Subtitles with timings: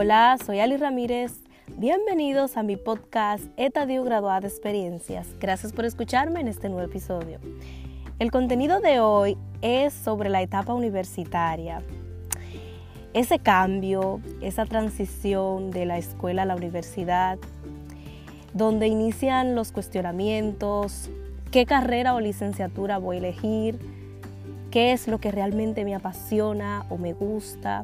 [0.00, 1.40] Hola, soy Ali Ramírez.
[1.76, 5.26] Bienvenidos a mi podcast Etadio Graduada de Experiencias.
[5.40, 7.40] Gracias por escucharme en este nuevo episodio.
[8.20, 11.82] El contenido de hoy es sobre la etapa universitaria.
[13.12, 17.36] Ese cambio, esa transición de la escuela a la universidad,
[18.54, 21.10] donde inician los cuestionamientos,
[21.50, 23.80] qué carrera o licenciatura voy a elegir,
[24.70, 27.82] qué es lo que realmente me apasiona o me gusta.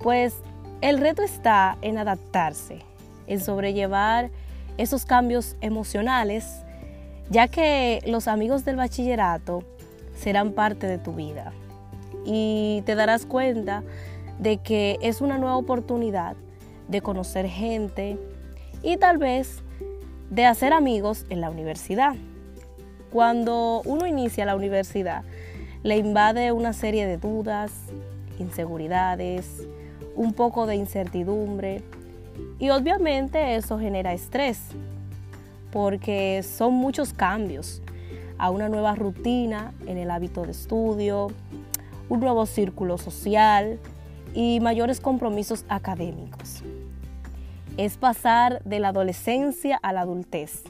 [0.00, 0.42] Pues
[0.80, 2.80] el reto está en adaptarse,
[3.26, 4.30] en sobrellevar
[4.76, 6.62] esos cambios emocionales,
[7.30, 9.64] ya que los amigos del bachillerato
[10.14, 11.52] serán parte de tu vida
[12.24, 13.82] y te darás cuenta
[14.38, 16.36] de que es una nueva oportunidad
[16.86, 18.18] de conocer gente
[18.82, 19.62] y tal vez
[20.30, 22.14] de hacer amigos en la universidad.
[23.10, 25.22] Cuando uno inicia la universidad,
[25.82, 27.72] le invade una serie de dudas,
[28.38, 29.66] inseguridades,
[30.18, 31.80] un poco de incertidumbre
[32.58, 34.60] y obviamente eso genera estrés
[35.70, 37.82] porque son muchos cambios
[38.36, 41.28] a una nueva rutina en el hábito de estudio,
[42.08, 43.78] un nuevo círculo social
[44.34, 46.64] y mayores compromisos académicos.
[47.76, 50.64] Es pasar de la adolescencia a la adultez,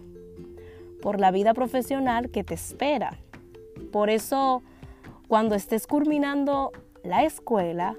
[1.01, 3.19] por la vida profesional que te espera.
[3.93, 4.62] Por eso,
[5.27, 7.97] cuando estés culminando la escuela,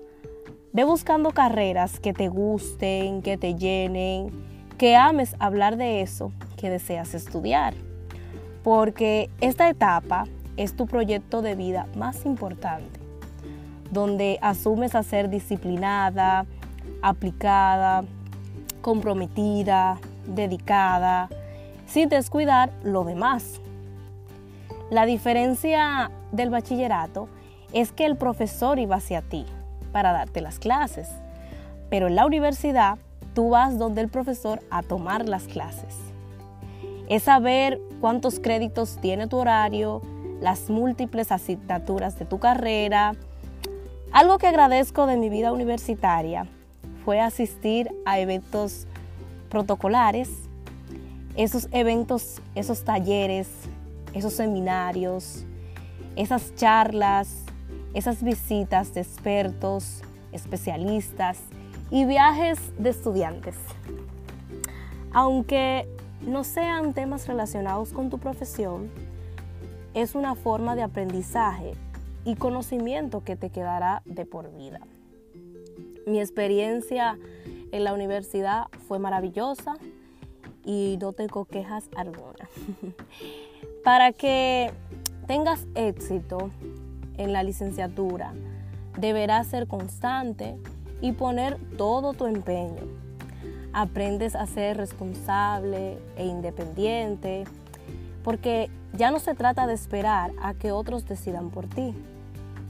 [0.71, 4.29] Ve buscando carreras que te gusten, que te llenen,
[4.77, 7.73] que ames hablar de eso que deseas estudiar.
[8.63, 10.25] Porque esta etapa
[10.57, 12.99] es tu proyecto de vida más importante,
[13.89, 16.45] donde asumes a ser disciplinada,
[17.01, 18.03] aplicada,
[18.83, 19.97] comprometida,
[20.27, 21.29] dedicada,
[21.87, 23.59] sin descuidar lo demás.
[24.91, 27.27] La diferencia del bachillerato
[27.73, 29.47] es que el profesor iba hacia ti
[29.91, 31.09] para darte las clases.
[31.89, 32.97] Pero en la universidad
[33.33, 35.95] tú vas donde el profesor a tomar las clases.
[37.07, 40.01] Es saber cuántos créditos tiene tu horario,
[40.41, 43.13] las múltiples asignaturas de tu carrera.
[44.11, 46.47] Algo que agradezco de mi vida universitaria
[47.03, 48.87] fue asistir a eventos
[49.49, 50.29] protocolares,
[51.35, 53.47] esos eventos, esos talleres,
[54.13, 55.45] esos seminarios,
[56.15, 57.45] esas charlas,
[57.93, 60.01] esas visitas de expertos,
[60.31, 61.39] especialistas
[61.91, 63.55] y viajes de estudiantes.
[65.11, 65.87] Aunque
[66.21, 68.89] no sean temas relacionados con tu profesión,
[69.93, 71.73] es una forma de aprendizaje
[72.25, 74.81] y conocimiento que te quedará de por vida.
[76.05, 77.17] Mi experiencia
[77.71, 79.77] en la universidad fue maravillosa
[80.63, 82.49] y no tengo quejas alguna.
[83.83, 84.71] Para que
[85.27, 86.51] tengas éxito
[87.19, 88.33] en la licenciatura,
[88.97, 90.57] deberás ser constante
[91.01, 92.81] y poner todo tu empeño.
[93.71, 97.43] Aprendes a ser responsable e independiente,
[98.23, 101.93] porque ya no se trata de esperar a que otros decidan por ti,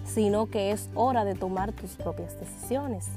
[0.04, 3.08] sino que es hora de tomar tus propias decisiones.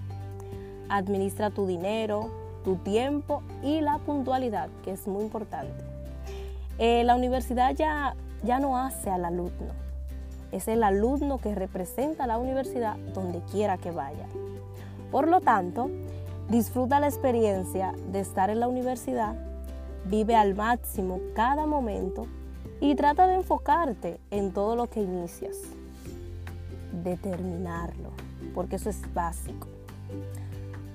[0.88, 2.30] Administra tu dinero,
[2.64, 5.84] tu tiempo y la puntualidad, que es muy importante.
[6.78, 9.72] Eh, la universidad ya, ya no hace al alumno,
[10.52, 14.26] es el alumno que representa la universidad donde quiera que vaya.
[15.10, 15.90] Por lo tanto,
[16.48, 19.34] disfruta la experiencia de estar en la universidad,
[20.04, 22.26] vive al máximo cada momento
[22.80, 25.56] y trata de enfocarte en todo lo que inicias.
[27.02, 28.10] Determinarlo,
[28.54, 29.66] porque eso es básico.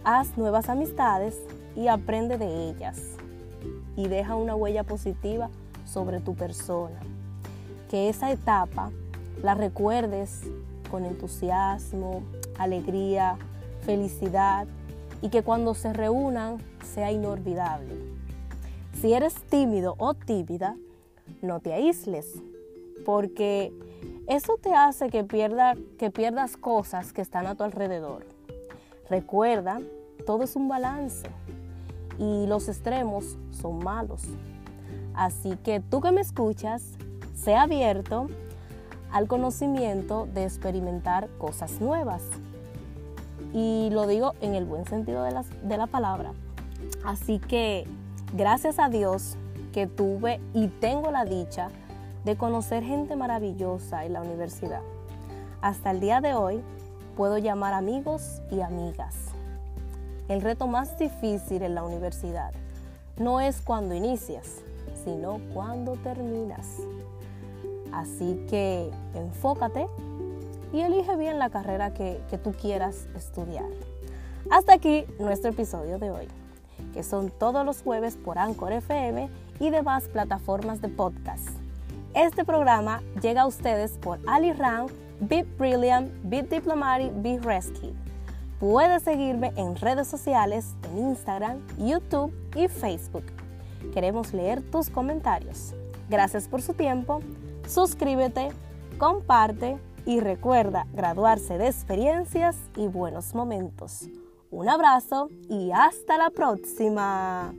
[0.03, 1.35] Haz nuevas amistades
[1.75, 3.01] y aprende de ellas.
[3.96, 5.50] Y deja una huella positiva
[5.85, 7.00] sobre tu persona.
[7.90, 8.91] Que esa etapa
[9.44, 10.42] la recuerdes
[10.90, 12.24] con entusiasmo,
[12.58, 13.38] alegría,
[13.81, 14.68] felicidad
[15.22, 17.94] y que cuando se reúnan sea inolvidable.
[19.00, 20.76] Si eres tímido o tímida,
[21.42, 22.42] no te aísles,
[23.06, 23.74] porque
[24.28, 28.26] eso te hace que, pierda, que pierdas cosas que están a tu alrededor.
[29.09, 29.79] Recuerda,
[30.26, 31.28] todo es un balance
[32.17, 34.23] y los extremos son malos.
[35.14, 36.97] Así que tú que me escuchas,
[37.35, 38.28] sea abierto
[39.12, 42.24] al conocimiento de experimentar cosas nuevas.
[43.54, 45.34] Y lo digo en el buen sentido de,
[45.64, 46.32] de la palabra.
[47.06, 47.88] Así que
[48.34, 49.38] gracias a Dios
[49.74, 51.70] que tuve y tengo la dicha
[52.26, 54.82] de conocer gente maravillosa en la universidad.
[55.62, 56.62] Hasta el día de hoy
[57.16, 59.16] puedo llamar amigos y amigas.
[60.28, 62.52] El reto más difícil en la universidad
[63.18, 64.58] no es cuando inicias,
[65.06, 66.68] sino cuando terminas.
[67.91, 69.87] Así que enfócate
[70.73, 73.66] y elige bien la carrera que, tú quieras estudiar.
[74.49, 76.28] Hasta aquí nuestro episodio de hoy,
[76.93, 79.29] que son todos los jueves por Anchor FM
[79.59, 81.49] y demás plataformas de podcast.
[82.13, 84.87] Este programa llega a ustedes por Ali Ram,
[85.19, 87.93] Be Brilliant, Be Diplomatic, Be Rescue.
[88.59, 93.25] Puedes seguirme en redes sociales, en Instagram, YouTube y Facebook.
[93.93, 95.73] Queremos leer tus comentarios.
[96.09, 97.22] Gracias por su tiempo.
[97.67, 98.49] Suscríbete,
[98.97, 104.08] comparte y recuerda graduarse de experiencias y buenos momentos.
[104.49, 107.53] Un abrazo y hasta la próxima.